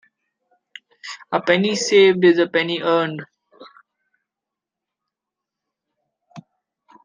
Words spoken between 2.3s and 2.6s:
a